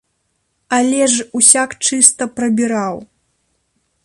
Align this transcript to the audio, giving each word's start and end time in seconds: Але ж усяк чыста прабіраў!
Але 0.77 1.01
ж 1.15 1.27
усяк 1.39 1.77
чыста 1.91 2.23
прабіраў! 2.41 2.95